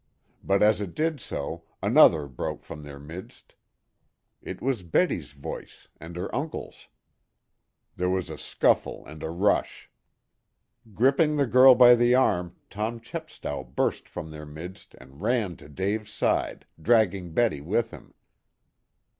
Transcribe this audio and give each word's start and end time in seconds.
But 0.43 0.63
as 0.63 0.81
it 0.81 0.95
did 0.95 1.19
so 1.21 1.65
another 1.79 2.25
broke 2.25 2.63
from 2.63 2.81
their 2.81 2.97
midst. 2.97 3.53
It 4.41 4.59
was 4.59 4.81
Betty's 4.81 5.33
voice, 5.33 5.89
and 5.99 6.15
her 6.15 6.33
uncle's. 6.33 6.87
There 7.97 8.09
was 8.09 8.31
a 8.31 8.37
scuffle 8.39 9.05
and 9.05 9.21
a 9.21 9.29
rush. 9.29 9.91
Gripping 10.95 11.35
the 11.35 11.45
girl 11.45 11.75
by 11.75 11.93
the 11.93 12.15
arm 12.15 12.55
Tom 12.71 12.99
Chepstow 12.99 13.63
burst 13.63 14.09
from 14.09 14.31
their 14.31 14.47
midst 14.47 14.95
and 14.95 15.21
ran 15.21 15.55
to 15.57 15.69
Dave's 15.69 16.11
side, 16.11 16.65
dragging 16.81 17.35
Betty 17.35 17.61
with 17.61 17.91
him. 17.91 18.15